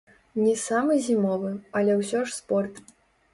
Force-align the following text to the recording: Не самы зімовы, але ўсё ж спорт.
Не 0.43 0.53
самы 0.61 0.95
зімовы, 1.09 1.51
але 1.81 1.99
ўсё 2.01 2.23
ж 2.31 2.35
спорт. 2.39 2.83